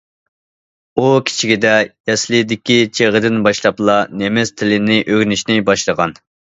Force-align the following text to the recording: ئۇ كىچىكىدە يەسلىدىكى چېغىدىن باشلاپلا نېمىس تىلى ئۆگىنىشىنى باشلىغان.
ئۇ 1.01 1.03
كىچىكىدە 1.27 1.75
يەسلىدىكى 2.11 2.79
چېغىدىن 3.01 3.39
باشلاپلا 3.49 4.01
نېمىس 4.23 4.57
تىلى 4.59 4.85
ئۆگىنىشىنى 5.01 5.65
باشلىغان. 5.73 6.23